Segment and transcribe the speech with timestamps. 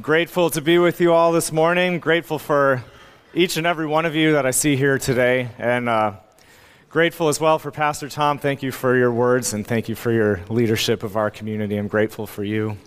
[0.00, 1.98] Grateful to be with you all this morning.
[1.98, 2.82] Grateful for
[3.34, 5.50] each and every one of you that I see here today.
[5.58, 6.12] And uh,
[6.88, 8.38] grateful as well for Pastor Tom.
[8.38, 11.76] Thank you for your words and thank you for your leadership of our community.
[11.76, 12.78] I'm grateful for you.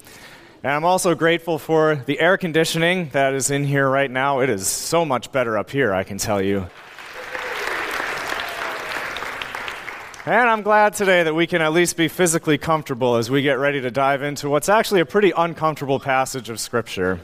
[0.64, 4.40] And I'm also grateful for the air conditioning that is in here right now.
[4.40, 6.68] It is so much better up here, I can tell you.
[10.26, 13.60] And I'm glad today that we can at least be physically comfortable as we get
[13.60, 17.20] ready to dive into what's actually a pretty uncomfortable passage of Scripture.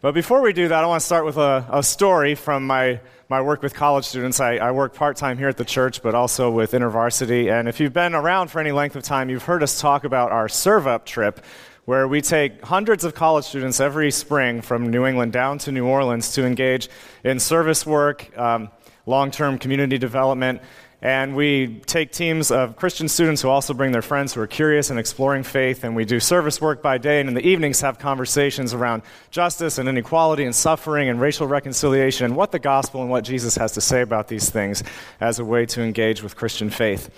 [0.00, 3.00] But before we do that, I want to start with a, a story from my,
[3.28, 4.38] my work with college students.
[4.38, 7.52] I, I work part time here at the church, but also with InterVarsity.
[7.52, 10.30] And if you've been around for any length of time, you've heard us talk about
[10.30, 11.44] our Serve Up trip,
[11.86, 15.86] where we take hundreds of college students every spring from New England down to New
[15.86, 16.88] Orleans to engage
[17.24, 18.70] in service work, um,
[19.06, 20.62] long term community development,
[21.02, 24.88] and we take teams of Christian students who also bring their friends who are curious
[24.88, 25.82] and exploring faith.
[25.82, 29.02] And we do service work by day, and in the evenings have conversations around
[29.32, 33.56] justice and inequality and suffering and racial reconciliation and what the gospel and what Jesus
[33.56, 34.84] has to say about these things
[35.20, 37.10] as a way to engage with Christian faith.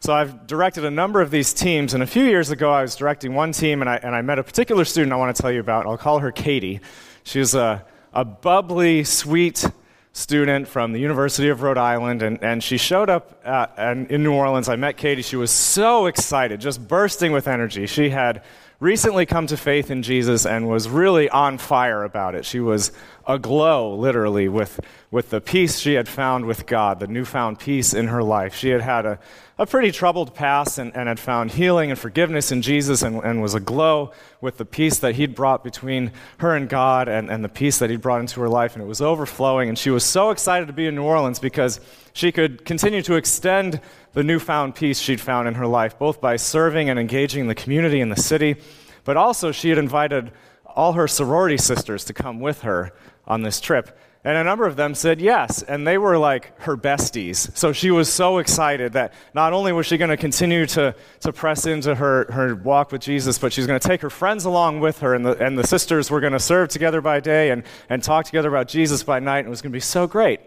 [0.00, 2.96] So I've directed a number of these teams, and a few years ago I was
[2.96, 5.52] directing one team, and I, and I met a particular student I want to tell
[5.52, 5.86] you about.
[5.86, 6.80] I'll call her Katie.
[7.24, 9.66] She's a, a bubbly, sweet,
[10.12, 14.22] student from the University of Rhode Island, and, and she showed up uh, at, in
[14.22, 14.68] New Orleans.
[14.68, 15.22] I met Katie.
[15.22, 17.86] She was so excited, just bursting with energy.
[17.86, 18.42] She had
[18.80, 22.44] recently come to faith in Jesus and was really on fire about it.
[22.44, 22.92] She was
[23.26, 24.78] aglow, literally, with,
[25.10, 28.54] with the peace she had found with God, the newfound peace in her life.
[28.54, 29.18] She had had a,
[29.58, 33.42] a pretty troubled past and, and had found healing and forgiveness in Jesus and, and
[33.42, 37.48] was aglow with the peace that he'd brought between her and God and, and the
[37.48, 38.74] peace that he'd brought into her life.
[38.74, 39.68] And it was overflowing.
[39.68, 41.80] And she was so excited to be in New Orleans because
[42.12, 43.80] she could continue to extend
[44.18, 48.00] the newfound peace she'd found in her life, both by serving and engaging the community
[48.00, 48.56] in the city,
[49.04, 50.32] but also she had invited
[50.66, 52.92] all her sorority sisters to come with her
[53.28, 53.96] on this trip.
[54.24, 57.56] And a number of them said yes, and they were like her besties.
[57.56, 61.32] So she was so excited that not only was she going to continue to, to
[61.32, 64.80] press into her, her walk with Jesus, but she's going to take her friends along
[64.80, 67.62] with her, and the, and the sisters were going to serve together by day and,
[67.88, 70.40] and talk together about Jesus by night, and it was going to be so great.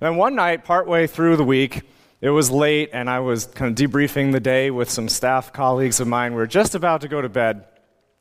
[0.00, 1.82] Then one night, partway through the week,
[2.22, 6.00] it was late, and I was kind of debriefing the day with some staff colleagues
[6.00, 6.32] of mine.
[6.32, 7.66] We were just about to go to bed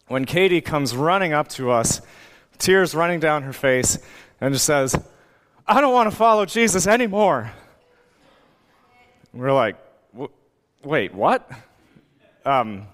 [0.07, 2.01] when Katie comes running up to us
[2.61, 3.97] tears running down her face,
[4.39, 4.95] and just says,
[5.67, 7.51] I don't want to follow Jesus anymore.
[9.33, 9.77] We're like,
[10.83, 11.49] wait, what?
[12.45, 12.87] Um,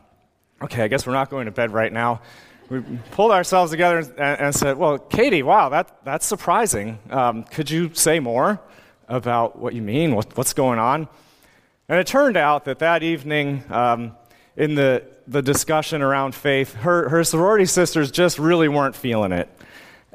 [0.61, 2.21] okay, I guess we're not going to bed right now.
[2.69, 2.81] We
[3.11, 6.99] pulled ourselves together and, and said, Well, Katie, wow, that, that's surprising.
[7.09, 8.59] Um, could you say more
[9.07, 10.15] about what you mean?
[10.15, 11.07] What, what's going on?
[11.89, 14.15] And it turned out that that evening, um,
[14.57, 19.47] in the, the discussion around faith, her, her sorority sisters just really weren't feeling it.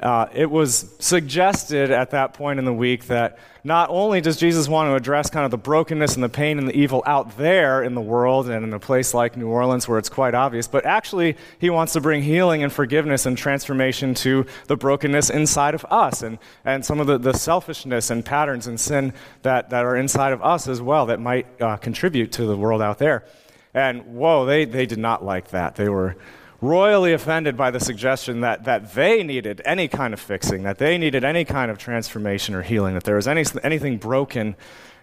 [0.03, 4.69] Uh, it was suggested at that point in the week that not only does Jesus
[4.69, 7.85] want to address kind of the brokenness and the pain and the evil out there
[7.85, 10.85] in the world and in a place like New Orleans where it's quite obvious, but
[10.85, 15.87] actually he wants to bring healing and forgiveness and transformation to the brokenness inside of
[15.89, 19.13] us and, and some of the, the selfishness and patterns and sin
[19.43, 22.83] that, that are inside of us as well that might uh, contribute to the world
[22.83, 23.25] out there.
[23.73, 25.77] And whoa, they, they did not like that.
[25.77, 26.17] They were
[26.63, 30.97] royally offended by the suggestion that, that they needed any kind of fixing, that they
[30.97, 34.55] needed any kind of transformation or healing, that there was any, anything broken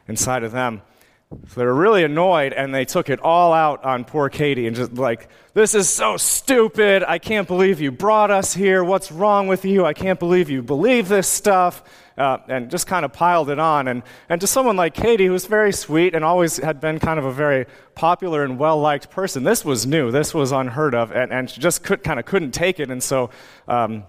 [0.08, 0.82] inside of them.
[1.30, 4.76] So they were really annoyed and they took it all out on poor Katie and
[4.76, 7.04] just like, this is so stupid.
[7.04, 8.84] I can't believe you brought us here.
[8.84, 9.86] What's wrong with you?
[9.86, 11.84] I can't believe you believe this stuff.
[12.20, 13.88] Uh, and just kind of piled it on.
[13.88, 17.18] And, and to someone like Katie, who was very sweet and always had been kind
[17.18, 17.66] of a very
[17.96, 20.12] popular and well liked person, this was new.
[20.12, 21.12] This was unheard of.
[21.14, 22.92] And, and she just could, kind of couldn't take it.
[22.92, 23.30] And so
[23.70, 24.04] um,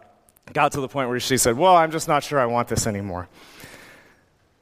[0.53, 2.87] got to the point where she said, Well, I'm just not sure I want this
[2.87, 3.28] anymore.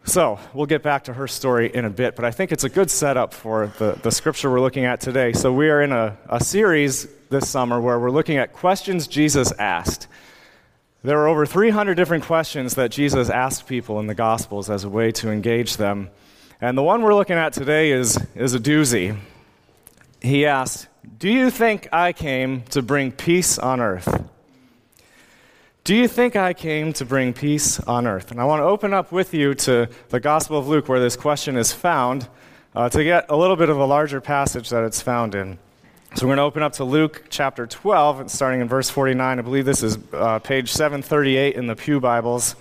[0.04, 2.70] So, we'll get back to her story in a bit, but I think it's a
[2.70, 5.32] good setup for the, the scripture we're looking at today.
[5.32, 9.52] So, we are in a, a series this summer where we're looking at questions Jesus
[9.58, 10.08] asked.
[11.04, 14.88] There are over 300 different questions that Jesus asked people in the Gospels as a
[14.88, 16.10] way to engage them.
[16.60, 19.16] And the one we're looking at today is, is a doozy.
[20.20, 24.28] He asked, Do you think I came to bring peace on earth?
[25.84, 28.32] Do you think I came to bring peace on earth?
[28.32, 31.14] And I want to open up with you to the Gospel of Luke, where this
[31.14, 32.28] question is found,
[32.74, 35.60] uh, to get a little bit of a larger passage that it's found in.
[36.14, 39.38] So we're going to open up to Luke chapter 12, and starting in verse 49.
[39.38, 42.56] I believe this is uh, page 738 in the Pew Bibles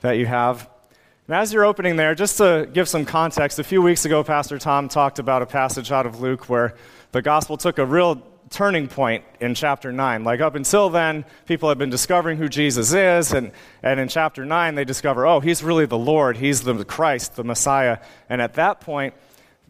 [0.00, 0.68] that you have.
[1.28, 4.58] And as you're opening there, just to give some context, a few weeks ago, Pastor
[4.58, 6.74] Tom talked about a passage out of Luke where
[7.12, 10.24] the gospel took a real turning point in chapter 9.
[10.24, 14.46] Like up until then, people had been discovering who Jesus is, and, and in chapter
[14.46, 17.98] 9, they discover, oh, he's really the Lord, he's the Christ, the Messiah.
[18.30, 19.14] And at that point,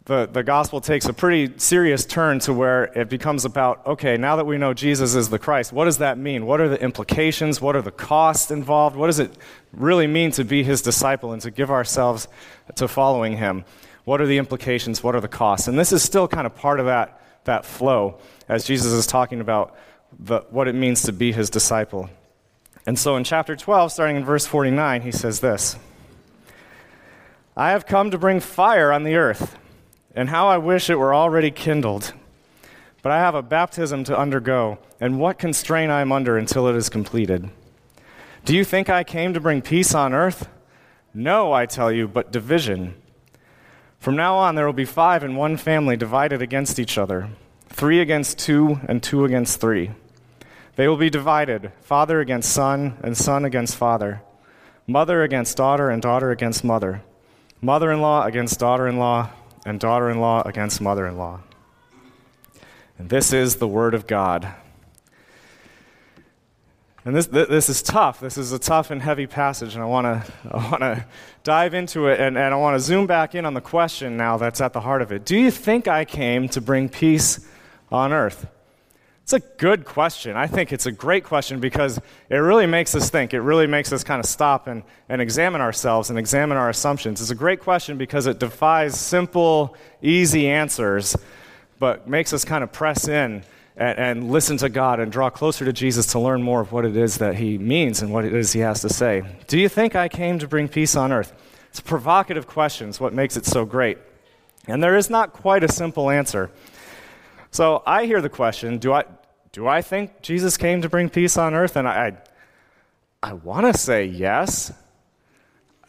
[0.07, 4.37] the, the gospel takes a pretty serious turn to where it becomes about okay, now
[4.37, 6.45] that we know Jesus is the Christ, what does that mean?
[6.45, 7.59] What are the implications?
[7.59, 8.95] What are the costs involved?
[8.95, 9.37] What does it
[9.73, 12.29] really mean to be his disciple and to give ourselves
[12.75, 13.65] to following him?
[14.05, 15.03] What are the implications?
[15.03, 15.67] What are the costs?
[15.67, 19.41] And this is still kind of part of that, that flow as Jesus is talking
[19.41, 19.75] about
[20.17, 22.09] the, what it means to be his disciple.
[22.85, 25.75] And so in chapter 12, starting in verse 49, he says this
[27.57, 29.57] I have come to bring fire on the earth
[30.17, 32.13] and how I wish it were already kindled.
[33.03, 36.75] But I have a baptism to undergo, and what constraint I am under until it
[36.75, 37.51] is completed.
[38.43, 40.49] Do you think I came to bring peace on earth?
[41.13, 42.95] No, I tell you, but division.
[43.99, 47.29] From now on, there will be five in one family divided against each other
[47.69, 49.91] three against two, and two against three.
[50.77, 54.23] They will be divided father against son, and son against father,
[54.87, 57.03] mother against daughter, and daughter against mother,
[57.61, 59.29] mother in law against daughter in law
[59.67, 61.41] and daughter in law against mother in law.
[62.97, 64.47] And this is the Word of God.
[67.03, 68.21] And this, this is tough.
[68.21, 71.05] This is a tough and heavy passage, and I want to I wanna
[71.43, 74.37] dive into it, and, and I want to zoom back in on the question now
[74.37, 75.25] that's at the heart of it.
[75.25, 77.45] Do you think I came to bring peace
[77.91, 78.47] on earth?
[79.27, 80.37] It's a good question.
[80.37, 83.33] I think it's a great question because it really makes us think.
[83.33, 87.19] It really makes us kind of stop and, and examine ourselves and examine our assumptions.
[87.19, 91.13] It's a great question because it defies simple, easy answers,
[91.77, 93.43] but makes us kind of press in
[93.75, 96.85] and, and listen to God and draw closer to Jesus to learn more of what
[96.85, 99.23] it is that He means and what it is He has to say.
[99.47, 101.33] Do you think I came to bring peace on earth?
[101.69, 103.97] It's a provocative question, it's what makes it so great.
[104.69, 106.49] And there is not quite a simple answer.
[107.51, 109.05] So I hear the question do I,
[109.51, 111.75] do I think Jesus came to bring peace on earth?
[111.75, 112.07] And I,
[113.23, 114.71] I, I want to say yes.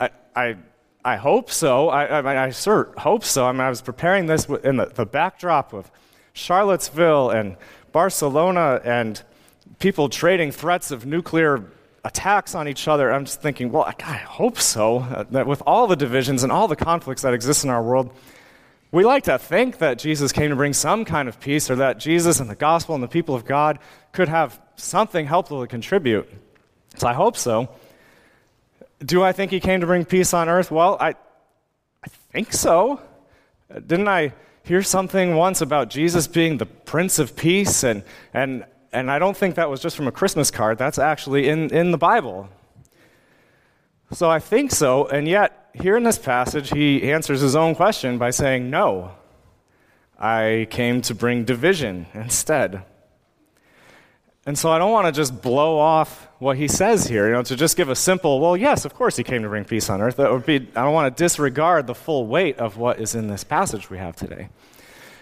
[0.00, 0.56] I, I,
[1.05, 1.88] I hope so.
[1.88, 3.46] I, I, I sort hope so.
[3.46, 5.90] I mean, I was preparing this in the, the backdrop of
[6.32, 7.56] Charlottesville and
[7.93, 9.22] Barcelona and
[9.78, 11.64] people trading threats of nuclear
[12.05, 13.12] attacks on each other.
[13.12, 14.99] I'm just thinking, well, I hope so.
[14.99, 18.12] Uh, that with all the divisions and all the conflicts that exist in our world,
[18.90, 21.99] we like to think that Jesus came to bring some kind of peace or that
[21.99, 23.79] Jesus and the gospel and the people of God
[24.12, 26.29] could have something helpful to contribute.
[26.96, 27.69] So I hope so.
[29.00, 30.70] Do I think he came to bring peace on earth?
[30.70, 31.11] Well, I,
[32.02, 33.00] I think so.
[33.73, 34.32] Didn't I
[34.64, 37.84] hear something once about Jesus being the Prince of Peace?
[37.84, 38.02] And,
[38.32, 41.70] and, and I don't think that was just from a Christmas card, that's actually in,
[41.75, 42.49] in the Bible.
[44.12, 48.19] So I think so, and yet here in this passage, he answers his own question
[48.19, 49.12] by saying, No,
[50.19, 52.85] I came to bring division instead.
[54.47, 57.43] And so I don't want to just blow off what he says here, you know,
[57.43, 60.00] to just give a simple, well, yes, of course he came to bring peace on
[60.00, 60.17] earth.
[60.17, 63.29] That would be, I don't want to disregard the full weight of what is in
[63.29, 64.49] this passage we have today.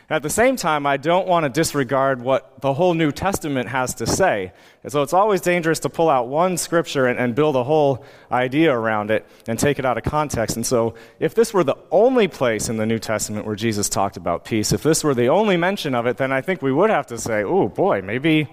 [0.08, 3.94] At the same time, I don't want to disregard what the whole New Testament has
[3.94, 4.52] to say.
[4.84, 8.04] And so it's always dangerous to pull out one scripture and, and, build a whole
[8.30, 10.54] idea around it and take it out of context.
[10.54, 14.16] And so, if this were the only place in the New Testament where Jesus talked
[14.16, 16.90] about peace, if this were the only mention of it, then I think we would
[16.90, 18.48] have to say, oh boy, maybe,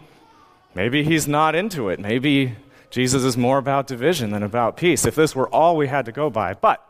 [0.73, 1.99] maybe he's not into it.
[1.99, 2.56] Maybe
[2.89, 6.11] Jesus is more about division than about peace, if this were all we had to
[6.11, 6.56] go by.
[6.56, 6.83] But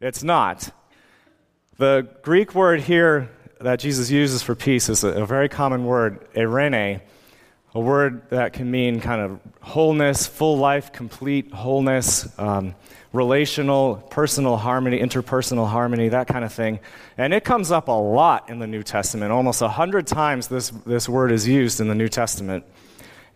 [0.00, 0.70] it's not.
[1.76, 3.28] The Greek word here
[3.60, 7.00] that Jesus uses for peace is a, a very common word, eirene,
[7.74, 12.74] a word that can mean kind of wholeness, full life, complete wholeness, um,
[13.12, 16.80] relational, personal harmony, interpersonal harmony, that kind of thing.
[17.18, 19.32] And it comes up a lot in the New Testament.
[19.32, 22.64] Almost a hundred times this, this word is used in the New Testament.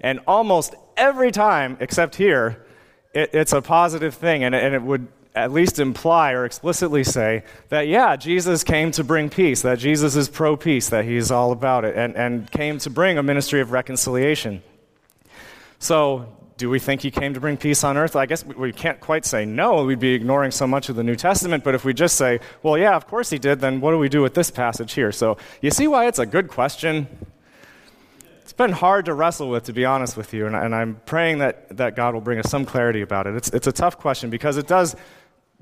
[0.01, 2.65] And almost every time, except here,
[3.13, 7.45] it, it's a positive thing, and, and it would at least imply or explicitly say
[7.69, 11.53] that, yeah, Jesus came to bring peace, that Jesus is pro peace, that he's all
[11.53, 14.63] about it, and, and came to bring a ministry of reconciliation.
[15.79, 18.17] So, do we think he came to bring peace on earth?
[18.17, 19.83] I guess we can't quite say no.
[19.85, 21.65] We'd be ignoring so much of the New Testament.
[21.65, 24.11] But if we just say, well, yeah, of course he did, then what do we
[24.11, 25.11] do with this passage here?
[25.11, 27.07] So, you see why it's a good question?
[28.43, 31.39] It's been hard to wrestle with, to be honest with you, and, and I'm praying
[31.39, 33.37] that, that God will bring us some clarity about it.
[33.37, 34.97] It's, it's a tough question because it does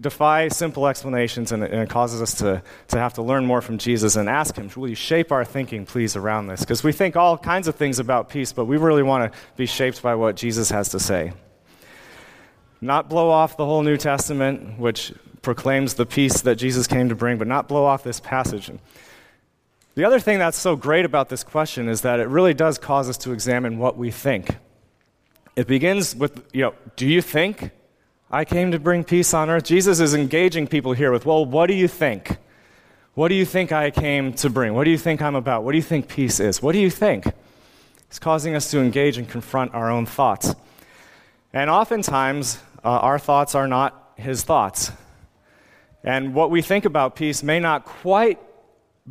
[0.01, 3.79] defy simple explanations and, and, it causes us to, to have to learn more from
[3.79, 6.61] Jesus and ask Him, Will you shape our thinking, please, around this?
[6.61, 9.67] Because we think all kinds of things about peace, but we really want to be
[9.67, 11.33] shaped by what Jesus has to say.
[12.81, 15.13] Not blow off the whole New Testament, which
[15.43, 18.71] proclaims the peace that Jesus came to bring, but not blow off this passage.
[19.95, 23.09] The other thing that's so great about this question is that it really does cause
[23.09, 24.57] us to examine what we think.
[25.57, 27.73] It begins with, you know, do you think
[28.31, 29.65] I came to bring peace on earth?
[29.65, 32.37] Jesus is engaging people here with, well, what do you think?
[33.15, 34.75] What do you think I came to bring?
[34.75, 35.65] What do you think I'm about?
[35.65, 36.63] What do you think peace is?
[36.63, 37.27] What do you think?
[38.09, 40.55] It's causing us to engage and confront our own thoughts.
[41.55, 44.93] And oftentimes, uh, our thoughts are not his thoughts.
[46.05, 48.39] And what we think about peace may not quite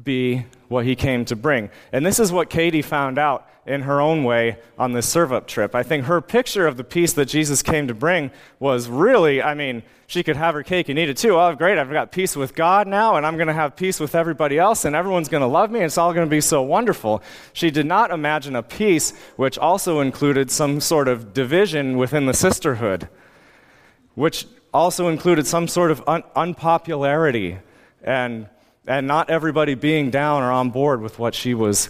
[0.04, 1.70] be what he came to bring.
[1.92, 5.48] And this is what Katie found out in her own way on this serve up
[5.48, 5.76] trip.
[5.76, 9.54] I think her picture of the peace that Jesus came to bring was really, I
[9.54, 11.38] mean, she could have her cake and eat it too.
[11.38, 14.16] Oh, great, I've got peace with God now, and I'm going to have peace with
[14.16, 16.62] everybody else, and everyone's going to love me, and it's all going to be so
[16.62, 17.22] wonderful.
[17.52, 22.34] She did not imagine a peace which also included some sort of division within the
[22.34, 23.10] sisterhood,
[24.16, 27.58] which also included some sort of un- unpopularity
[28.02, 28.48] and
[28.88, 31.90] and not everybody being down or on board with what she was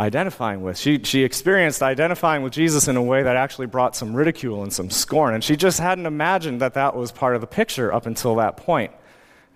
[0.00, 0.78] identifying with.
[0.78, 4.72] She, she experienced identifying with Jesus in a way that actually brought some ridicule and
[4.72, 8.06] some scorn, and she just hadn't imagined that that was part of the picture up
[8.06, 8.92] until that point.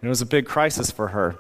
[0.00, 1.36] And it was a big crisis for her.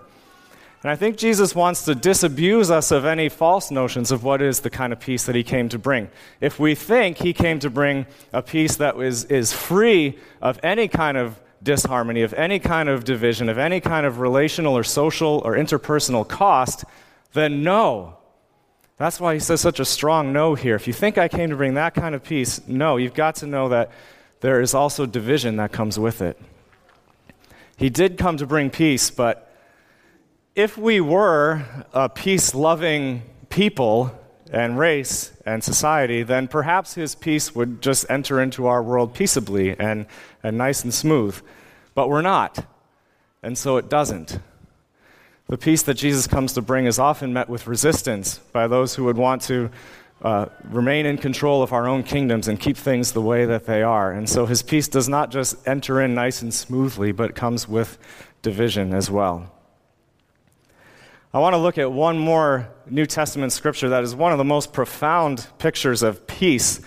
[0.82, 4.60] And I think Jesus wants to disabuse us of any false notions of what is
[4.60, 6.10] the kind of peace that he came to bring.
[6.42, 8.04] If we think he came to bring
[8.34, 13.02] a peace that is, is free of any kind of disharmony, of any kind of
[13.04, 16.84] division, of any kind of relational or social or interpersonal cost,
[17.32, 18.18] then no.
[18.96, 20.76] That's why he says such a strong no here.
[20.76, 23.46] If you think I came to bring that kind of peace, no, you've got to
[23.46, 23.90] know that
[24.40, 26.40] there is also division that comes with it.
[27.76, 29.50] He did come to bring peace, but
[30.54, 34.16] if we were a peace loving people
[34.52, 39.78] and race and society, then perhaps his peace would just enter into our world peaceably
[39.78, 40.06] and,
[40.42, 41.40] and nice and smooth.
[41.94, 42.66] But we're not.
[43.42, 44.38] And so it doesn't.
[45.48, 49.04] The peace that Jesus comes to bring is often met with resistance by those who
[49.04, 49.70] would want to
[50.22, 53.82] uh, remain in control of our own kingdoms and keep things the way that they
[53.82, 54.12] are.
[54.12, 57.98] And so his peace does not just enter in nice and smoothly, but comes with
[58.40, 59.53] division as well.
[61.34, 64.44] I want to look at one more New Testament scripture that is one of the
[64.44, 66.80] most profound pictures of peace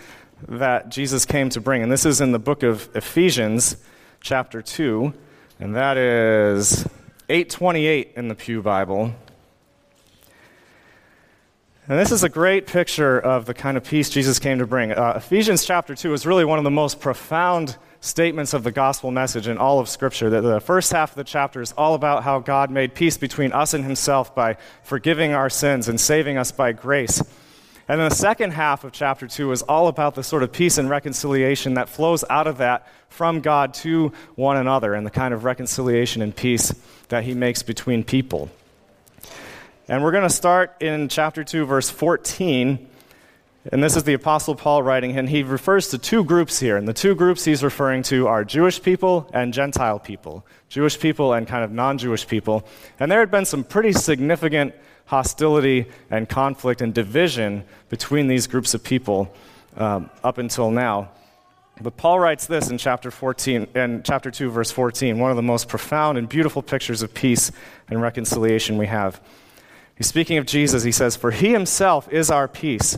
[0.47, 1.83] that Jesus came to bring.
[1.83, 3.75] And this is in the book of Ephesians,
[4.21, 5.13] chapter 2,
[5.59, 6.87] and that is
[7.27, 9.13] 828 in the Pew Bible.
[11.89, 14.93] And this is a great picture of the kind of peace Jesus came to bring.
[14.93, 19.11] Uh, Ephesians chapter 2 is really one of the most profound statements of the gospel
[19.11, 20.29] message in all of Scripture.
[20.29, 23.51] That the first half of the chapter is all about how God made peace between
[23.51, 27.21] us and Himself by forgiving our sins and saving us by grace.
[27.89, 30.77] And then the second half of chapter 2 is all about the sort of peace
[30.77, 35.33] and reconciliation that flows out of that from God to one another and the kind
[35.33, 36.73] of reconciliation and peace
[37.07, 38.49] that he makes between people.
[39.87, 42.89] And we're going to start in chapter 2, verse 14.
[43.71, 46.77] And this is the Apostle Paul writing, and he refers to two groups here.
[46.77, 50.45] And the two groups he's referring to are Jewish people and Gentile people.
[50.69, 52.65] Jewish people and kind of non Jewish people.
[52.99, 54.73] And there had been some pretty significant
[55.05, 59.33] hostility and conflict and division between these groups of people
[59.75, 61.09] um, up until now.
[61.79, 65.43] But Paul writes this in chapter 14 in chapter 2 verse 14, one of the
[65.43, 67.51] most profound and beautiful pictures of peace
[67.89, 69.21] and reconciliation we have.
[69.95, 70.83] He's speaking of Jesus.
[70.83, 72.97] He says, "For he himself is our peace,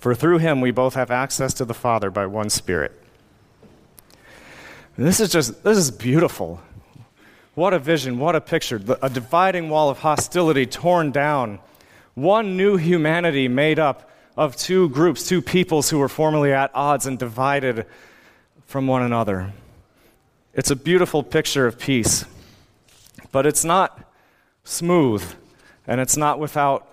[0.00, 2.92] For through him we both have access to the Father by one Spirit.
[4.96, 6.60] And this is just, this is beautiful.
[7.54, 8.80] What a vision, what a picture.
[9.02, 11.58] A dividing wall of hostility torn down.
[12.14, 17.06] One new humanity made up of two groups, two peoples who were formerly at odds
[17.06, 17.86] and divided
[18.66, 19.52] from one another.
[20.54, 22.24] It's a beautiful picture of peace.
[23.32, 24.12] But it's not
[24.64, 25.24] smooth,
[25.86, 26.87] and it's not without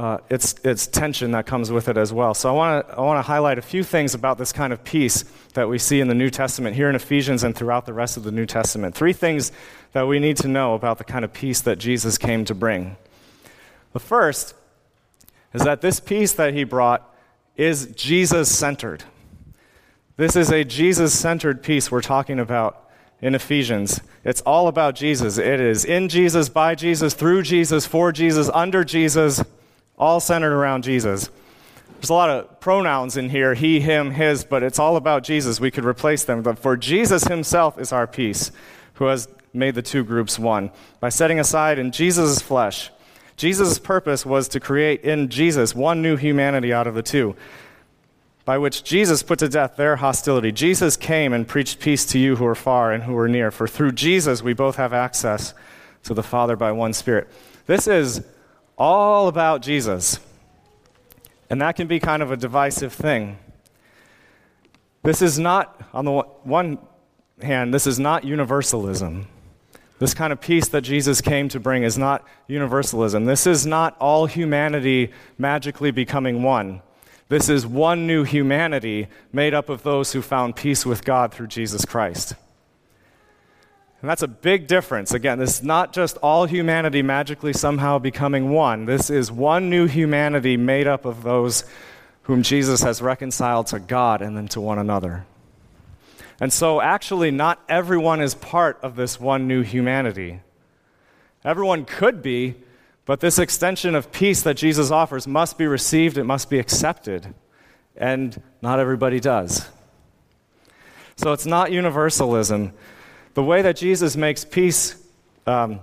[0.00, 2.32] uh, it's, it's tension that comes with it as well.
[2.32, 5.26] So I want to I wanna highlight a few things about this kind of peace
[5.52, 8.22] that we see in the New Testament, here in Ephesians and throughout the rest of
[8.22, 8.94] the New Testament.
[8.94, 9.52] Three things
[9.92, 12.96] that we need to know about the kind of peace that Jesus came to bring.
[13.92, 14.54] The first
[15.52, 17.06] is that this peace that he brought
[17.58, 19.04] is Jesus centered.
[20.16, 22.88] This is a Jesus centered peace we're talking about
[23.20, 24.00] in Ephesians.
[24.24, 25.36] It's all about Jesus.
[25.36, 29.44] It is in Jesus, by Jesus, through Jesus, for Jesus, under Jesus
[30.00, 31.30] all centered around Jesus.
[32.00, 35.60] There's a lot of pronouns in here he, him, his, but it's all about Jesus.
[35.60, 36.42] We could replace them.
[36.42, 38.50] But for Jesus himself is our peace,
[38.94, 40.70] who has made the two groups one.
[40.98, 42.90] By setting aside in Jesus' flesh,
[43.36, 47.36] Jesus' purpose was to create in Jesus one new humanity out of the two,
[48.46, 50.52] by which Jesus put to death their hostility.
[50.52, 53.68] Jesus came and preached peace to you who are far and who are near, for
[53.68, 55.52] through Jesus we both have access
[56.04, 57.28] to the Father by one Spirit.
[57.66, 58.24] This is
[58.80, 60.18] all about Jesus.
[61.50, 63.38] And that can be kind of a divisive thing.
[65.02, 66.78] This is not, on the one
[67.42, 69.26] hand, this is not universalism.
[69.98, 73.26] This kind of peace that Jesus came to bring is not universalism.
[73.26, 76.80] This is not all humanity magically becoming one.
[77.28, 81.48] This is one new humanity made up of those who found peace with God through
[81.48, 82.34] Jesus Christ.
[84.00, 85.12] And that's a big difference.
[85.12, 88.86] Again, this is not just all humanity magically somehow becoming one.
[88.86, 91.64] This is one new humanity made up of those
[92.22, 95.26] whom Jesus has reconciled to God and then to one another.
[96.40, 100.40] And so, actually, not everyone is part of this one new humanity.
[101.44, 102.54] Everyone could be,
[103.04, 107.34] but this extension of peace that Jesus offers must be received, it must be accepted.
[107.96, 109.68] And not everybody does.
[111.16, 112.72] So, it's not universalism.
[113.34, 114.96] The way that Jesus makes peace
[115.46, 115.80] um,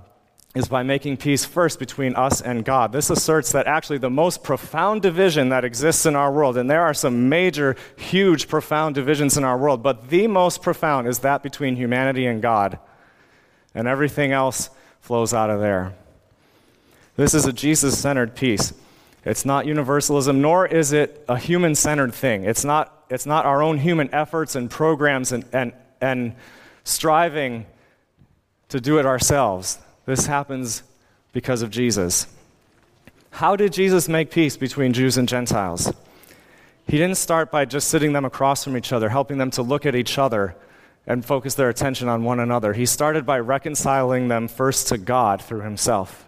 [0.54, 2.92] is by making peace first between us and God.
[2.92, 6.82] This asserts that actually the most profound division that exists in our world, and there
[6.82, 11.44] are some major, huge, profound divisions in our world, but the most profound is that
[11.44, 12.80] between humanity and God.
[13.76, 14.70] And everything else
[15.02, 15.94] flows out of there.
[17.16, 18.74] This is a Jesus centered peace.
[19.24, 22.46] It's not universalism, nor is it a human centered thing.
[22.46, 26.36] It's not, it's not our own human efforts and programs and, and, and
[26.88, 27.66] striving
[28.70, 29.80] to do it ourselves.
[30.06, 30.84] This happens
[31.34, 32.28] because of Jesus.
[33.32, 35.92] How did Jesus make peace between Jews and Gentiles?
[36.88, 39.86] He didn't start by just sitting them across from each other, helping them to look
[39.86, 40.56] at each other
[41.06, 42.74] and focus their attention on one another.
[42.74, 46.26] He started by reconciling them first to God through himself.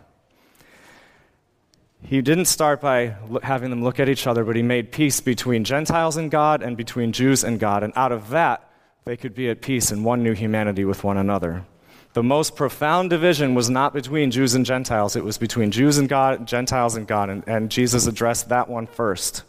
[2.04, 5.64] He didn't start by having them look at each other, but he made peace between
[5.64, 7.84] Gentiles and God and between Jews and God.
[7.84, 8.69] And out of that,
[9.10, 11.66] they could be at peace in one new humanity with one another.
[12.14, 16.08] The most profound division was not between Jews and Gentiles, it was between Jews and
[16.08, 19.42] God, Gentiles and God, and, and Jesus addressed that one first.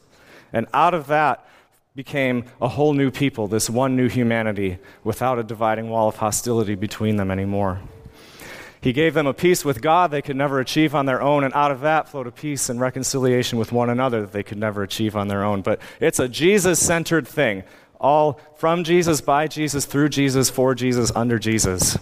[0.50, 1.46] And out of that
[1.94, 6.74] became a whole new people, this one new humanity, without a dividing wall of hostility
[6.74, 7.82] between them anymore.
[8.80, 11.52] He gave them a peace with God they could never achieve on their own, and
[11.52, 14.82] out of that flowed a peace and reconciliation with one another that they could never
[14.82, 15.60] achieve on their own.
[15.60, 17.62] But it's a Jesus centered thing
[18.00, 21.98] all from Jesus, by Jesus, through Jesus, for Jesus, under Jesus.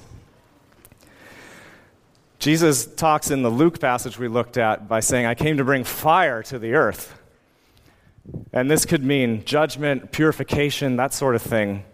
[2.39, 5.83] Jesus talks in the Luke passage we looked at by saying, I came to bring
[5.83, 7.19] fire to the earth.
[8.53, 11.85] And this could mean judgment, purification, that sort of thing.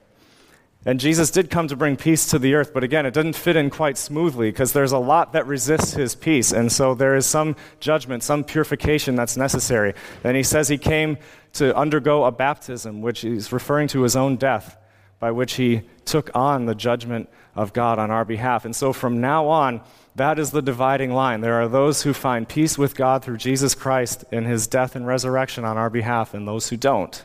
[0.87, 3.57] And Jesus did come to bring peace to the earth, but again, it doesn't fit
[3.57, 6.53] in quite smoothly because there's a lot that resists his peace.
[6.53, 9.94] And so there is some judgment, some purification that's necessary.
[10.23, 11.16] And he says he came
[11.55, 14.77] to undergo a baptism, which he's referring to his own death,
[15.20, 18.66] by which he took on the judgment of God on our behalf.
[18.66, 19.81] And so from now on,
[20.16, 21.40] that is the dividing line.
[21.40, 25.07] There are those who find peace with God through Jesus Christ in his death and
[25.07, 27.25] resurrection on our behalf, and those who don't.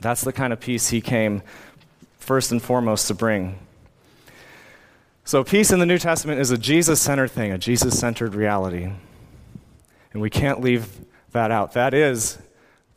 [0.00, 1.42] That's the kind of peace he came
[2.28, 3.58] first and foremost to bring.
[5.24, 8.92] So, peace in the New Testament is a Jesus centered thing, a Jesus centered reality.
[10.12, 10.90] And we can't leave
[11.32, 11.72] that out.
[11.72, 12.36] That is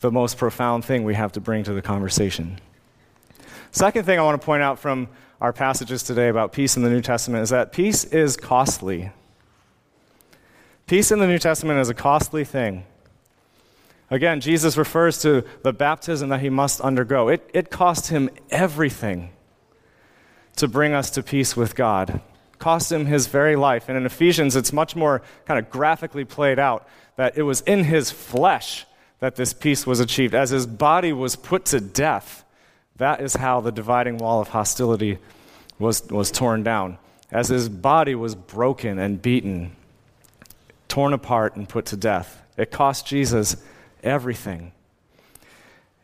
[0.01, 2.59] the most profound thing we have to bring to the conversation.
[3.71, 5.07] Second thing I want to point out from
[5.39, 9.11] our passages today about peace in the New Testament is that peace is costly.
[10.87, 12.83] Peace in the New Testament is a costly thing.
[14.11, 17.29] Again, Jesus refers to the baptism that he must undergo.
[17.29, 19.29] It, it cost him everything
[20.57, 22.21] to bring us to peace with God.
[22.59, 23.87] Cost him his very life.
[23.87, 27.85] And in Ephesians, it's much more kind of graphically played out that it was in
[27.85, 28.85] his flesh
[29.19, 30.35] that this peace was achieved.
[30.35, 32.43] As his body was put to death,
[32.97, 35.19] that is how the dividing wall of hostility
[35.79, 36.97] was, was torn down.
[37.31, 39.71] As his body was broken and beaten,
[40.89, 43.55] torn apart and put to death, it cost Jesus
[44.03, 44.71] everything.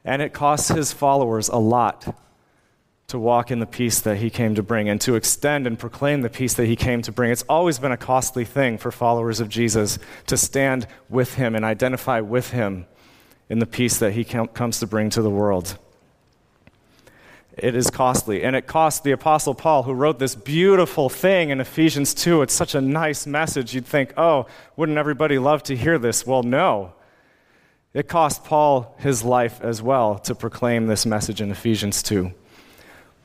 [0.03, 2.15] And it costs his followers a lot
[3.07, 6.21] to walk in the peace that he came to bring and to extend and proclaim
[6.21, 7.31] the peace that he came to bring.
[7.31, 11.63] It's always been a costly thing for followers of Jesus to stand with him and
[11.63, 12.85] identify with him
[13.49, 15.77] in the peace that he com- comes to bring to the world.
[17.57, 18.43] it is costly.
[18.43, 22.41] And it cost the Apostle Paul, who wrote this beautiful thing in Ephesians 2.
[22.43, 23.73] It's such a nice message.
[23.73, 26.27] You'd think, oh, wouldn't everybody love to hear this?
[26.27, 26.93] Well, no.
[27.97, 32.31] It cost Paul his life as well to proclaim this message in Ephesians 2.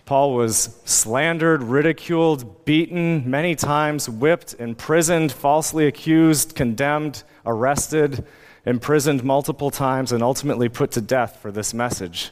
[0.07, 8.25] Paul was slandered, ridiculed, beaten many times, whipped, imprisoned, falsely accused, condemned, arrested,
[8.65, 12.31] imprisoned multiple times, and ultimately put to death for this message.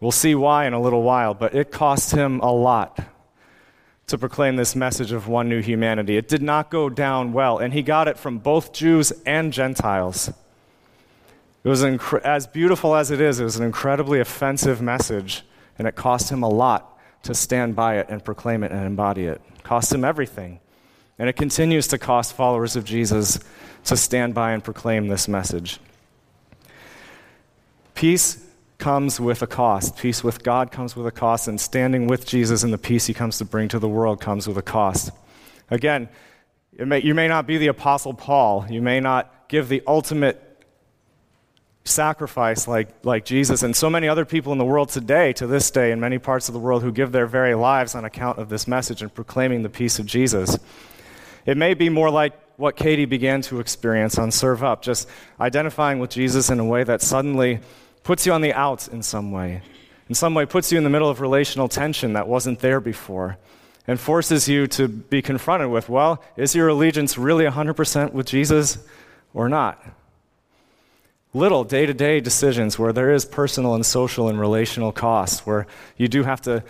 [0.00, 3.04] We'll see why in a little while, but it cost him a lot
[4.06, 6.16] to proclaim this message of one new humanity.
[6.16, 10.30] It did not go down well, and he got it from both Jews and Gentiles.
[11.64, 15.42] It was as beautiful as it is, it was an incredibly offensive message,
[15.78, 19.26] and it cost him a lot to stand by it and proclaim it and embody
[19.26, 19.40] it.
[19.54, 20.58] it cost him everything.
[21.18, 23.38] And it continues to cost followers of Jesus
[23.84, 25.78] to stand by and proclaim this message.
[27.94, 28.44] Peace
[28.78, 29.96] comes with a cost.
[29.96, 33.14] Peace with God comes with a cost, and standing with Jesus and the peace he
[33.14, 35.12] comes to bring to the world comes with a cost.
[35.70, 36.08] Again,
[36.76, 40.51] may, you may not be the Apostle Paul, you may not give the ultimate
[41.84, 45.70] sacrifice like, like Jesus and so many other people in the world today, to this
[45.70, 48.48] day, in many parts of the world, who give their very lives on account of
[48.48, 50.58] this message and proclaiming the peace of Jesus.
[51.44, 55.08] It may be more like what Katie began to experience on Serve Up, just
[55.40, 57.60] identifying with Jesus in a way that suddenly
[58.04, 59.62] puts you on the outs in some way,
[60.08, 63.38] in some way puts you in the middle of relational tension that wasn't there before,
[63.88, 68.78] and forces you to be confronted with well, is your allegiance really 100% with Jesus
[69.34, 69.84] or not?
[71.34, 75.66] Little day to day decisions where there is personal and social and relational costs, where
[75.96, 76.62] you do have to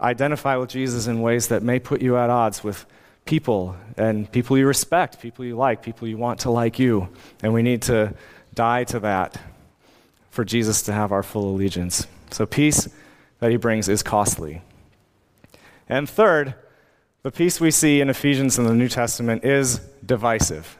[0.00, 2.86] identify with Jesus in ways that may put you at odds with
[3.24, 7.08] people and people you respect, people you like, people you want to like you.
[7.42, 8.14] And we need to
[8.54, 9.40] die to that
[10.30, 12.06] for Jesus to have our full allegiance.
[12.30, 12.88] So, peace
[13.40, 14.62] that he brings is costly.
[15.88, 16.54] And third,
[17.22, 20.78] the peace we see in Ephesians in the New Testament is divisive.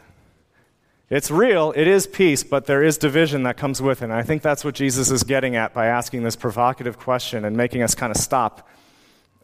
[1.14, 4.06] It's real, it is peace, but there is division that comes with it.
[4.06, 7.56] And I think that's what Jesus is getting at by asking this provocative question and
[7.56, 8.68] making us kind of stop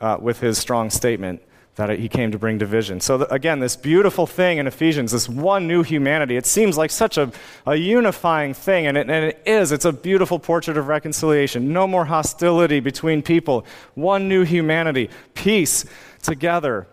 [0.01, 1.41] uh, with his strong statement
[1.77, 2.99] that he came to bring division.
[2.99, 7.17] So, again, this beautiful thing in Ephesians, this one new humanity, it seems like such
[7.17, 7.31] a,
[7.65, 9.71] a unifying thing, and it, and it is.
[9.71, 11.73] It's a beautiful portrait of reconciliation.
[11.73, 15.85] No more hostility between people, one new humanity, peace
[16.21, 16.89] together.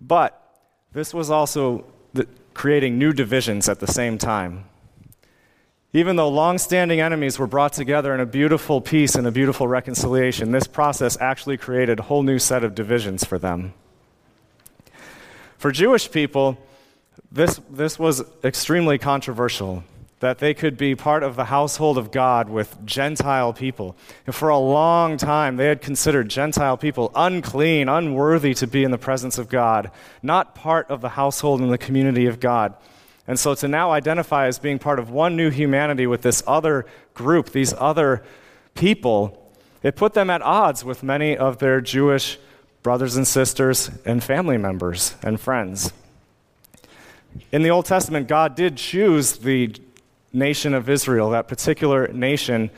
[0.00, 0.62] But
[0.94, 2.26] this was also the,
[2.58, 4.64] creating new divisions at the same time.
[5.92, 9.68] Even though long standing enemies were brought together in a beautiful peace and a beautiful
[9.68, 13.72] reconciliation, this process actually created a whole new set of divisions for them.
[15.56, 16.58] For Jewish people,
[17.30, 19.84] this, this was extremely controversial
[20.20, 23.96] that they could be part of the household of God with Gentile people.
[24.26, 28.90] And for a long time, they had considered Gentile people unclean, unworthy to be in
[28.90, 29.90] the presence of God,
[30.22, 32.74] not part of the household and the community of God.
[33.26, 36.86] And so to now identify as being part of one new humanity with this other
[37.14, 38.24] group, these other
[38.74, 39.52] people,
[39.82, 42.38] it put them at odds with many of their Jewish
[42.82, 45.92] brothers and sisters, and family members and friends.
[47.52, 49.68] In the Old Testament, God did choose the
[50.32, 52.70] nation of Israel, that particular nation,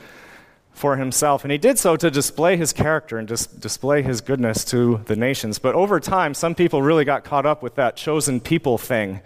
[0.73, 1.43] for himself.
[1.43, 5.15] And he did so to display his character and dis- display his goodness to the
[5.15, 5.59] nations.
[5.59, 9.21] But over time, some people really got caught up with that chosen people thing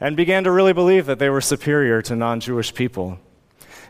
[0.00, 3.18] and began to really believe that they were superior to non Jewish people.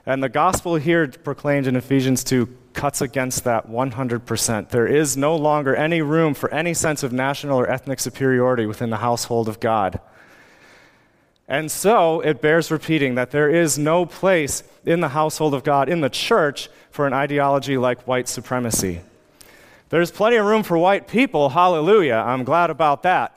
[0.07, 4.69] And the gospel here proclaimed in Ephesians 2 cuts against that 100%.
[4.71, 8.89] There is no longer any room for any sense of national or ethnic superiority within
[8.91, 10.01] the household of God.
[11.49, 15.89] And so it bears repeating that there is no place in the household of God,
[15.89, 19.01] in the church, for an ideology like white supremacy.
[19.89, 22.23] There's plenty of room for white people, hallelujah.
[22.27, 23.35] I'm glad about that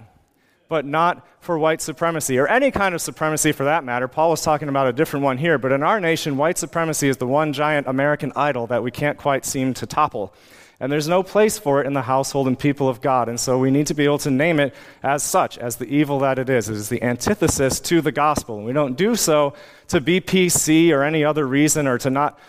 [0.72, 4.08] but not for white supremacy, or any kind of supremacy for that matter.
[4.08, 7.18] Paul was talking about a different one here, but in our nation, white supremacy is
[7.18, 10.34] the one giant American idol that we can't quite seem to topple.
[10.82, 13.30] And there's no place for it in the household and people of God.
[13.30, 16.18] And so we need to be able to name it as such, as the evil
[16.20, 16.70] that it is.
[16.70, 18.58] It is the antithesis to the gospel.
[18.58, 19.54] And we don't do so
[19.90, 22.40] to be PC or any other reason or to not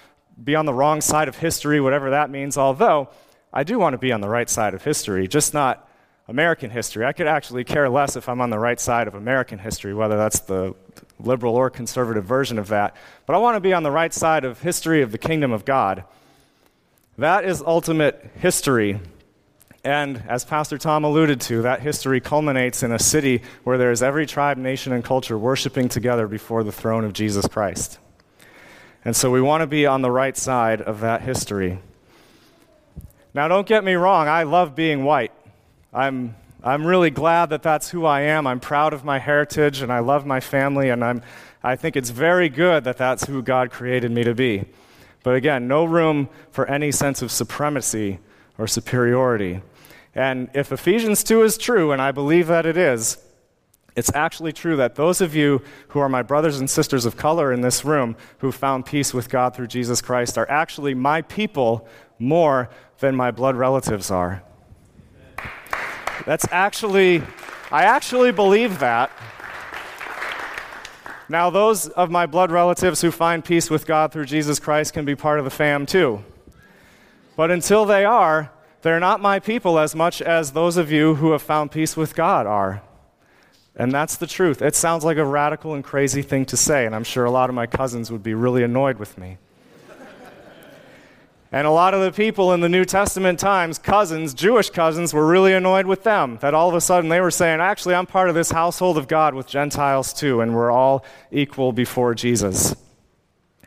[0.42, 2.56] be on the wrong side of history, whatever that means.
[2.56, 3.10] Although
[3.52, 5.86] I do want to be on the right side of history, just not
[6.26, 7.04] American history.
[7.04, 10.16] I could actually care less if I'm on the right side of American history, whether
[10.16, 10.74] that's the
[11.20, 12.96] liberal or conservative version of that.
[13.26, 15.66] But I want to be on the right side of history of the kingdom of
[15.66, 16.04] God.
[17.18, 18.98] That is ultimate history.
[19.84, 24.02] And as Pastor Tom alluded to, that history culminates in a city where there is
[24.02, 27.98] every tribe, nation, and culture worshiping together before the throne of Jesus Christ.
[29.04, 31.80] And so we want to be on the right side of that history.
[33.34, 35.32] Now, don't get me wrong, I love being white.
[35.92, 38.46] I'm, I'm really glad that that's who I am.
[38.46, 41.22] I'm proud of my heritage and I love my family, and I'm,
[41.62, 44.64] I think it's very good that that's who God created me to be.
[45.22, 48.18] But again, no room for any sense of supremacy
[48.58, 49.62] or superiority.
[50.14, 53.18] And if Ephesians 2 is true, and I believe that it is,
[53.94, 57.52] it's actually true that those of you who are my brothers and sisters of color
[57.52, 61.86] in this room who found peace with God through Jesus Christ are actually my people
[62.18, 64.42] more than my blood relatives are.
[66.24, 67.22] That's actually,
[67.70, 69.10] I actually believe that.
[71.28, 75.04] Now, those of my blood relatives who find peace with God through Jesus Christ can
[75.04, 76.24] be part of the fam too.
[77.36, 78.50] But until they are,
[78.82, 82.14] they're not my people as much as those of you who have found peace with
[82.14, 82.82] God are.
[83.74, 84.60] And that's the truth.
[84.60, 87.48] It sounds like a radical and crazy thing to say, and I'm sure a lot
[87.48, 89.38] of my cousins would be really annoyed with me.
[91.52, 95.26] And a lot of the people in the New Testament times, cousins, Jewish cousins, were
[95.26, 96.38] really annoyed with them.
[96.40, 99.06] That all of a sudden they were saying, actually, I'm part of this household of
[99.06, 102.74] God with Gentiles too, and we're all equal before Jesus.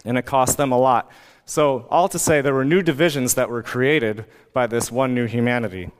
[0.04, 1.12] And it cost them a lot.
[1.46, 5.28] So, all to say, there were new divisions that were created by this one new
[5.28, 5.92] humanity.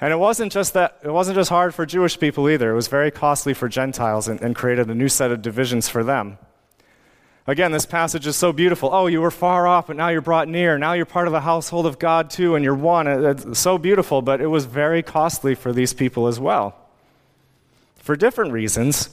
[0.00, 2.72] And it wasn't just that it wasn't just hard for Jewish people either.
[2.72, 6.02] It was very costly for Gentiles and, and created a new set of divisions for
[6.02, 6.38] them.
[7.46, 8.90] Again, this passage is so beautiful.
[8.92, 10.78] Oh, you were far off, but now you're brought near.
[10.78, 13.06] Now you're part of the household of God too, and you're one.
[13.06, 16.76] It's so beautiful, but it was very costly for these people as well.
[17.96, 19.10] For different reasons.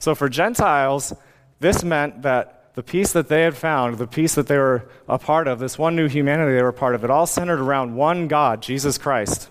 [0.00, 1.12] So for Gentiles,
[1.60, 5.18] this meant that the peace that they had found, the peace that they were a
[5.18, 8.28] part of, this one new humanity they were part of, it all centered around one
[8.28, 9.50] God, Jesus Christ.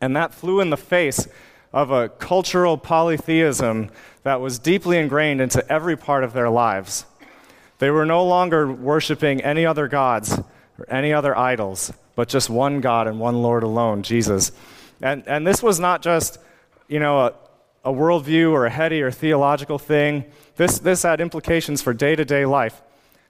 [0.00, 1.28] And that flew in the face
[1.72, 3.90] of a cultural polytheism
[4.24, 7.06] that was deeply ingrained into every part of their lives.
[7.78, 10.38] They were no longer worshiping any other gods
[10.78, 14.52] or any other idols, but just one God and one Lord alone, Jesus.
[15.00, 16.38] And, and this was not just,
[16.88, 17.34] you know, a,
[17.84, 20.24] a worldview or a heady or theological thing.
[20.56, 22.80] This, this had implications for day to day life.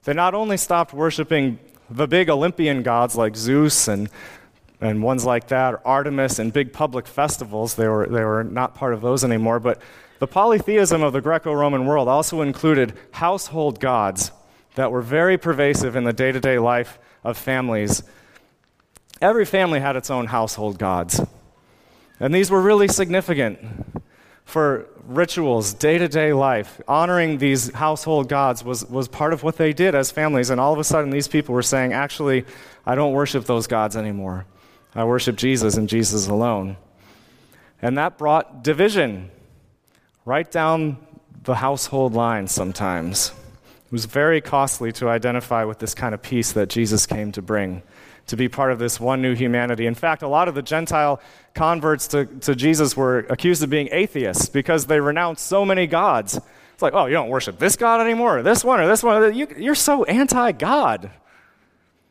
[0.04, 1.58] They not only stopped worshiping
[1.90, 4.08] the big Olympian gods like Zeus and
[4.80, 7.74] and ones like that, or Artemis and big public festivals.
[7.74, 9.58] They were, they were not part of those anymore.
[9.58, 9.80] But
[10.18, 14.30] the polytheism of the Greco Roman world also included household gods
[14.74, 18.02] that were very pervasive in the day to day life of families.
[19.20, 21.20] Every family had its own household gods.
[22.20, 23.58] And these were really significant
[24.44, 26.80] for rituals, day to day life.
[26.86, 30.50] Honoring these household gods was, was part of what they did as families.
[30.50, 32.44] And all of a sudden, these people were saying, actually,
[32.86, 34.46] I don't worship those gods anymore.
[34.94, 36.76] I worship Jesus and Jesus alone.
[37.82, 39.30] And that brought division
[40.24, 40.96] right down
[41.44, 43.32] the household line sometimes.
[43.86, 47.42] It was very costly to identify with this kind of peace that Jesus came to
[47.42, 47.82] bring,
[48.28, 49.86] to be part of this one new humanity.
[49.86, 51.20] In fact, a lot of the Gentile
[51.54, 56.40] converts to, to Jesus were accused of being atheists because they renounced so many gods.
[56.72, 59.34] It's like, oh, you don't worship this God anymore, or this one, or this one.
[59.34, 61.10] You, you're so anti God.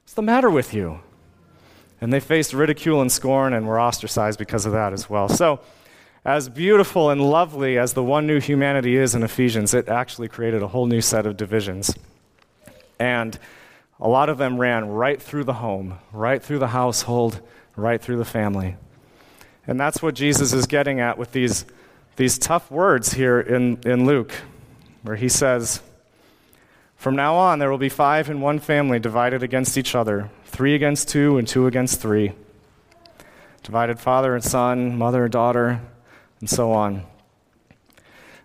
[0.03, 0.99] What's the matter with you?
[1.99, 5.27] And they faced ridicule and scorn and were ostracized because of that as well.
[5.27, 5.59] So,
[6.25, 10.61] as beautiful and lovely as the one new humanity is in Ephesians, it actually created
[10.61, 11.93] a whole new set of divisions.
[12.97, 13.37] And
[13.99, 17.41] a lot of them ran right through the home, right through the household,
[17.75, 18.77] right through the family.
[19.67, 21.65] And that's what Jesus is getting at with these,
[22.15, 24.33] these tough words here in, in Luke,
[25.01, 25.81] where he says,
[26.95, 30.75] From now on, there will be five in one family divided against each other three
[30.75, 32.31] against two, and two against three.
[33.63, 35.81] Divided father and son, mother and daughter,
[36.43, 36.95] and so on.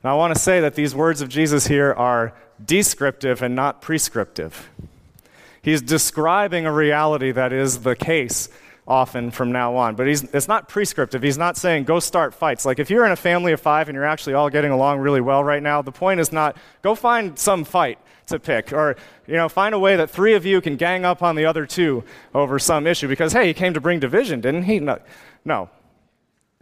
[0.05, 2.33] Now, I want to say that these words of Jesus here are
[2.65, 4.71] descriptive and not prescriptive.
[5.63, 8.51] He's describing a reality that is the case
[8.87, 9.97] often from now on.
[9.97, 11.25] But it's not prescriptive.
[11.25, 12.65] He's not saying go start fights.
[12.65, 15.21] Like if you're in a family of five and you're actually all getting along really
[15.21, 18.95] well right now, the point is not go find some fight to pick or
[19.27, 21.67] you know find a way that three of you can gang up on the other
[21.67, 24.99] two over some issue because hey he came to bring division didn't he no,
[25.47, 25.71] no.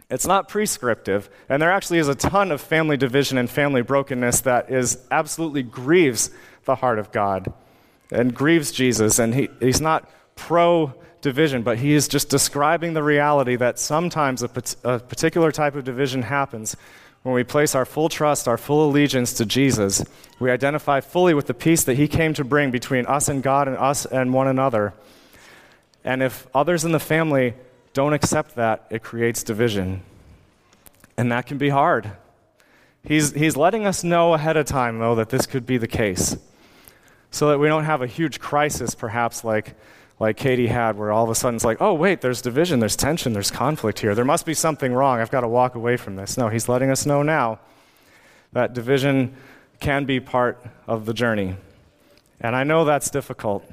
[0.09, 4.41] It's not prescriptive and there actually is a ton of family division and family brokenness
[4.41, 6.29] that is absolutely grieves
[6.65, 7.51] the heart of god
[8.11, 13.03] and grieves jesus and he, he's not pro division, but he is just describing the
[13.03, 14.49] reality that sometimes a,
[14.83, 16.75] a particular type of division happens
[17.23, 20.05] when we place our full trust, our full allegiance to Jesus.
[20.39, 23.67] We identify fully with the peace that he came to bring between us and God
[23.67, 24.93] and us and one another.
[26.03, 27.53] And if others in the family
[27.97, 30.03] don't accept that, it creates division.
[31.17, 32.11] And that can be hard.
[33.03, 36.37] He's, he's letting us know ahead of time, though, that this could be the case.
[37.31, 39.73] So that we don't have a huge crisis, perhaps like
[40.19, 42.95] like Katie had, where all of a sudden it's like, oh, wait, there's division, there's
[42.95, 44.15] tension, there's conflict here.
[44.15, 45.19] There must be something wrong.
[45.19, 46.37] I've got to walk away from this.
[46.37, 47.59] No, he's letting us know now
[48.53, 49.35] that division
[49.79, 51.55] can be part of the journey.
[52.41, 53.63] And I know that's difficult.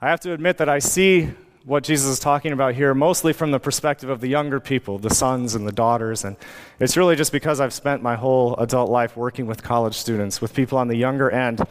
[0.00, 1.30] I have to admit that I see
[1.64, 5.14] what Jesus is talking about here mostly from the perspective of the younger people, the
[5.14, 6.22] sons and the daughters.
[6.24, 6.36] And
[6.78, 10.54] it's really just because I've spent my whole adult life working with college students, with
[10.54, 11.62] people on the younger end.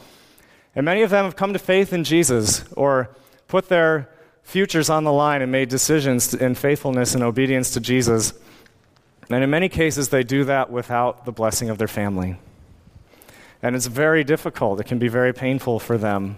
[0.75, 3.10] And many of them have come to faith in Jesus or
[3.47, 4.10] put their
[4.41, 8.34] futures on the line and made decisions in faithfulness and obedience to Jesus.
[9.29, 12.38] And in many cases, they do that without the blessing of their family.
[13.62, 14.79] And it's very difficult.
[14.79, 16.38] It can be very painful for them.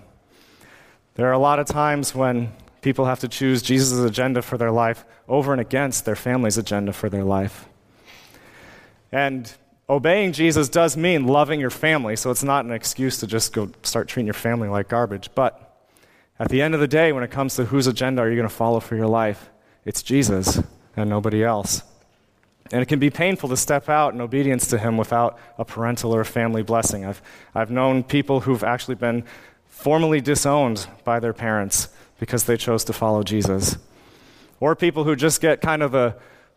[1.16, 2.52] There are a lot of times when
[2.86, 6.94] people have to choose Jesus' agenda for their life over and against their family's agenda
[6.94, 7.68] for their life.
[9.12, 9.52] And
[9.90, 13.72] obeying Jesus does mean loving your family, so it's not an excuse to just go
[13.82, 15.32] start treating your family like garbage.
[15.34, 15.52] But
[16.38, 18.48] at the end of the day, when it comes to whose agenda are you going
[18.48, 19.50] to follow for your life,
[19.84, 20.62] it's Jesus
[20.96, 21.82] and nobody else.
[22.72, 26.16] And it can be painful to step out in obedience to Him without a parental
[26.16, 27.04] or a family blessing.
[27.04, 27.22] I've,
[27.56, 29.24] I've known people who've actually been
[29.76, 33.78] formally disowned by their parents because they chose to follow Jesus.
[34.60, 36.16] Or people who just get kind of the,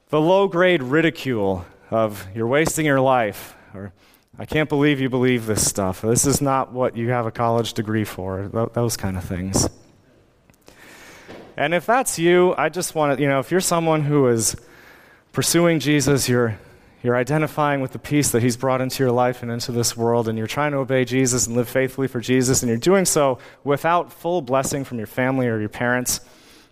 [0.09, 3.93] the low grade ridicule of, you're wasting your life, or
[4.39, 6.01] I can't believe you believe this stuff.
[6.01, 9.69] This is not what you have a college degree for, th- those kind of things.
[11.57, 14.55] And if that's you, I just want to, you know, if you're someone who is
[15.33, 16.59] pursuing Jesus, you're,
[17.03, 20.29] you're identifying with the peace that He's brought into your life and into this world,
[20.29, 23.39] and you're trying to obey Jesus and live faithfully for Jesus, and you're doing so
[23.63, 26.21] without full blessing from your family or your parents.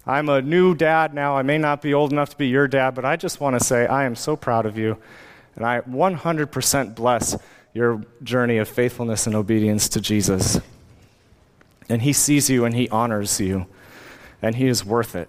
[0.04, 1.36] I'm a new dad now.
[1.36, 3.64] I may not be old enough to be your dad, but I just want to
[3.64, 4.98] say I am so proud of you,
[5.54, 7.36] and I 100% bless
[7.72, 10.60] your journey of faithfulness and obedience to Jesus.
[11.88, 13.66] And He sees you and He honors you,
[14.42, 15.28] and He is worth it.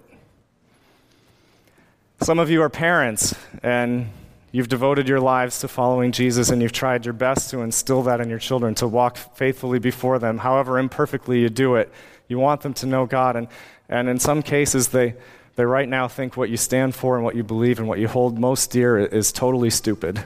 [2.20, 4.10] Some of you are parents, and
[4.50, 8.20] You've devoted your lives to following Jesus and you've tried your best to instill that
[8.20, 11.92] in your children, to walk faithfully before them, however imperfectly you do it.
[12.28, 13.36] You want them to know God.
[13.36, 13.48] And,
[13.88, 15.14] and in some cases, they,
[15.56, 18.08] they right now think what you stand for and what you believe and what you
[18.08, 20.24] hold most dear is totally stupid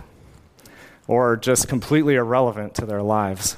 [1.08, 3.56] or just completely irrelevant to their lives.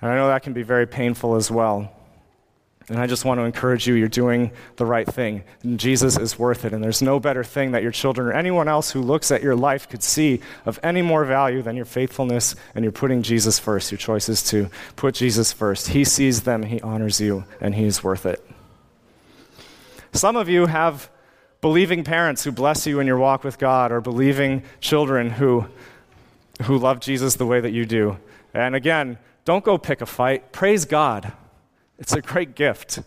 [0.00, 1.92] And I know that can be very painful as well.
[2.88, 5.42] And I just want to encourage you, you're doing the right thing.
[5.62, 6.74] And Jesus is worth it.
[6.74, 9.56] And there's no better thing that your children or anyone else who looks at your
[9.56, 13.90] life could see of any more value than your faithfulness and you're putting Jesus first.
[13.90, 15.88] Your choice is to put Jesus first.
[15.88, 18.44] He sees them, He honors you, and He's worth it.
[20.12, 21.10] Some of you have
[21.62, 25.64] believing parents who bless you in your walk with God, or believing children who,
[26.62, 28.18] who love Jesus the way that you do.
[28.52, 29.16] And again,
[29.46, 30.52] don't go pick a fight.
[30.52, 31.32] Praise God
[31.98, 33.00] it's a great gift.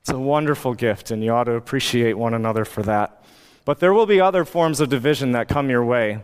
[0.00, 3.24] It's a wonderful gift, and you ought to appreciate one another for that.
[3.64, 6.20] But there will be other forms of division that come your way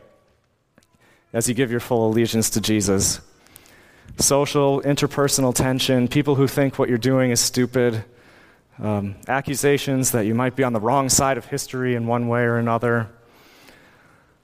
[1.33, 3.20] as you give your full allegiance to Jesus.
[4.18, 8.04] Social, interpersonal tension, people who think what you're doing is stupid,
[8.78, 12.42] um, accusations that you might be on the wrong side of history in one way
[12.42, 13.09] or another,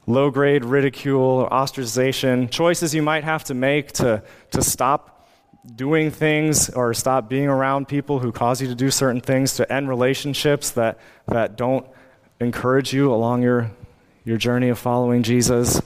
[0.06, 5.15] low grade ridicule, ostracization, choices you might have to make to, to stop
[5.74, 9.70] doing things or stop being around people who cause you to do certain things, to
[9.72, 11.86] end relationships that, that don't
[12.40, 13.70] encourage you along your,
[14.24, 15.80] your journey of following Jesus.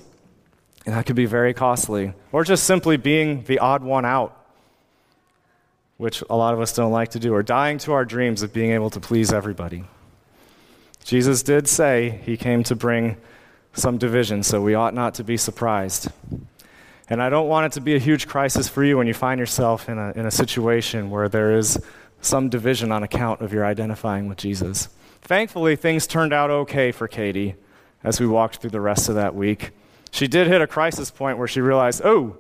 [0.86, 2.12] And that could be very costly.
[2.32, 4.36] Or just simply being the odd one out,
[5.96, 8.52] which a lot of us don't like to do, or dying to our dreams of
[8.52, 9.84] being able to please everybody.
[11.04, 13.16] Jesus did say he came to bring
[13.72, 16.10] some division, so we ought not to be surprised.
[17.11, 19.40] And I don't want it to be a huge crisis for you when you find
[19.40, 21.77] yourself in a, in a situation where there is
[22.20, 24.88] some division on account of your identifying with Jesus.
[25.20, 27.57] Thankfully, things turned out okay for Katie
[28.05, 29.70] as we walked through the rest of that week.
[30.12, 32.37] She did hit a crisis point where she realized, oh,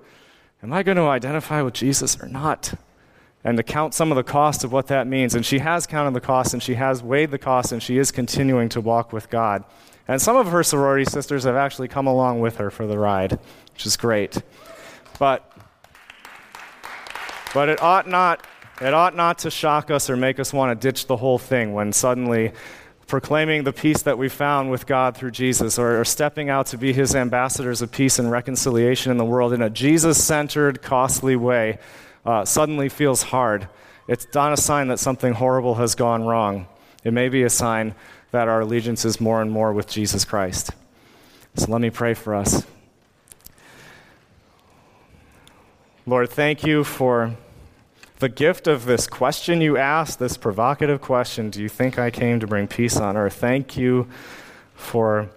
[0.62, 2.74] am I going to identify with Jesus or not?
[3.42, 5.34] And to count some of the cost of what that means.
[5.34, 8.12] And she has counted the cost and she has weighed the cost and she is
[8.12, 9.64] continuing to walk with God.
[10.10, 13.38] And some of her sorority sisters have actually come along with her for the ride,
[13.74, 14.42] which is great.
[15.20, 15.48] But,
[17.54, 18.44] but it ought not
[18.80, 21.74] it ought not to shock us or make us want to ditch the whole thing
[21.74, 22.50] when suddenly
[23.06, 26.78] proclaiming the peace that we found with God through Jesus or, or stepping out to
[26.78, 31.36] be his ambassadors of peace and reconciliation in the world in a Jesus centered, costly
[31.36, 31.78] way
[32.26, 33.68] uh, suddenly feels hard.
[34.08, 36.66] It's not a sign that something horrible has gone wrong.
[37.04, 37.94] It may be a sign
[38.30, 40.70] that our allegiance is more and more with Jesus Christ.
[41.56, 42.64] So let me pray for us.
[46.06, 47.36] Lord, thank you for,
[48.20, 52.38] the gift of this question you asked, this provocative question Do you think I came
[52.40, 53.32] to bring peace on earth?
[53.34, 54.08] Thank you
[54.74, 55.30] for,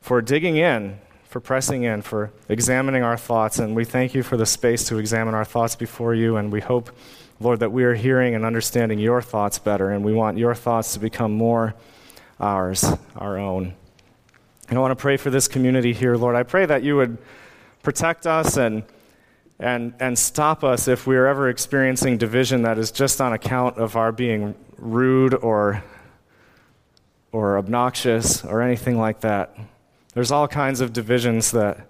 [0.00, 3.58] for digging in, for pressing in, for examining our thoughts.
[3.58, 6.38] And we thank you for the space to examine our thoughts before you.
[6.38, 6.90] And we hope,
[7.44, 9.90] Lord, that we are hearing and understanding your thoughts better.
[9.90, 11.74] And we want your thoughts to become more
[12.40, 12.84] ours,
[13.16, 13.74] our own.
[14.68, 16.34] And I want to pray for this community here, Lord.
[16.34, 17.18] I pray that you would
[17.82, 18.82] protect us and
[19.58, 23.78] and, and stop us if we are ever experiencing division that is just on account
[23.78, 25.84] of our being rude or,
[27.30, 29.56] or obnoxious or anything like that.
[30.12, 31.88] There's all kinds of divisions that,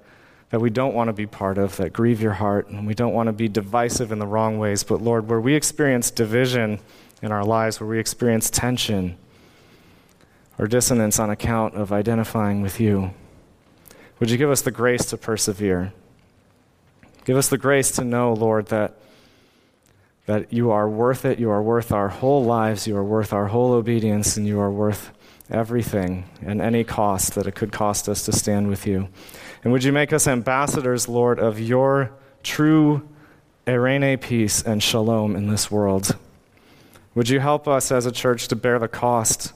[0.51, 3.12] that we don't want to be part of that grieve your heart, and we don't
[3.12, 4.84] want to be divisive in the wrong ways.
[4.84, 6.80] But Lord, where we experience division
[7.22, 9.16] in our lives, where we experience tension
[10.59, 13.12] or dissonance on account of identifying with you,
[14.20, 15.92] would you give us the grace to persevere?
[17.24, 18.97] Give us the grace to know, Lord, that,
[20.26, 21.38] that you are worth it.
[21.38, 22.86] You are worth our whole lives.
[22.86, 25.11] You are worth our whole obedience, and you are worth
[25.51, 29.09] everything and any cost that it could cost us to stand with you.
[29.65, 32.12] And would you make us ambassadors, Lord, of your
[32.43, 33.09] true
[33.67, 36.17] eirene peace and shalom in this world?
[37.15, 39.55] Would you help us as a church to bear the cost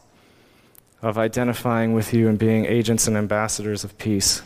[1.03, 4.41] of identifying with you and being agents and ambassadors of peace?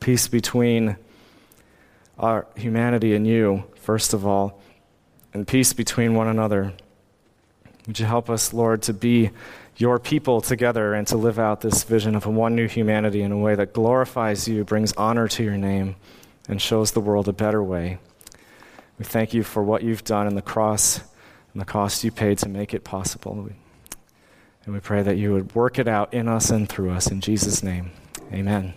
[0.00, 0.96] Peace between
[2.18, 4.62] our humanity and you, first of all,
[5.34, 6.72] and peace between one another.
[7.86, 9.30] Would you help us, Lord, to be
[9.76, 13.32] your people together and to live out this vision of a one new humanity in
[13.32, 15.96] a way that glorifies you, brings honor to your name,
[16.48, 17.98] and shows the world a better way?
[18.98, 21.00] We thank you for what you've done in the cross
[21.52, 23.50] and the cost you paid to make it possible.
[24.64, 27.08] And we pray that you would work it out in us and through us.
[27.08, 27.90] In Jesus' name,
[28.32, 28.74] amen.